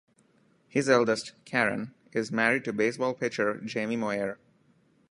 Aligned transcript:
His 0.67 0.89
eldest, 0.89 1.33
Karen, 1.45 1.93
is 2.11 2.31
married 2.31 2.63
to 2.63 2.73
baseball 2.73 3.13
pitcher 3.13 3.61
Jamie 3.63 3.97
Moyer. 3.97 4.39